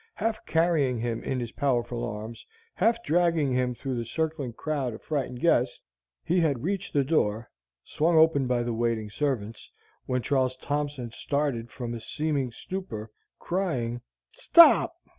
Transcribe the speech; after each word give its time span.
Half 0.15 0.47
carrying 0.47 0.97
him 0.97 1.23
in 1.23 1.39
his 1.39 1.51
powerful 1.51 2.03
arms, 2.03 2.43
half 2.73 3.03
dragging 3.03 3.53
him 3.53 3.75
through 3.75 3.97
the 3.97 4.03
circling 4.03 4.51
crowd 4.53 4.95
of 4.95 5.03
frightened 5.03 5.39
guests, 5.41 5.79
he 6.23 6.39
had 6.39 6.63
reached 6.63 6.91
the 6.93 7.03
door, 7.03 7.51
swung 7.83 8.17
open 8.17 8.47
by 8.47 8.63
the 8.63 8.73
waiting 8.73 9.11
servants, 9.11 9.69
when 10.07 10.23
Charles 10.23 10.55
Thompson 10.55 11.11
started 11.11 11.69
from 11.69 11.93
a 11.93 11.99
seeming 11.99 12.51
stupor, 12.51 13.11
crying, 13.37 14.01
"Stop!" 14.31 14.95